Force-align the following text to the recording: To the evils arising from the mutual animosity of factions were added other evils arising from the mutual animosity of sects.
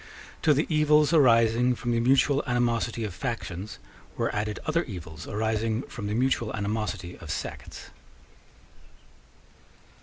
To 0.41 0.55
the 0.55 0.65
evils 0.67 1.13
arising 1.13 1.75
from 1.75 1.91
the 1.91 1.99
mutual 1.99 2.41
animosity 2.47 3.03
of 3.03 3.13
factions 3.13 3.77
were 4.17 4.33
added 4.35 4.57
other 4.65 4.81
evils 4.85 5.27
arising 5.27 5.83
from 5.83 6.07
the 6.07 6.15
mutual 6.15 6.51
animosity 6.55 7.17
of 7.19 7.29
sects. 7.29 7.91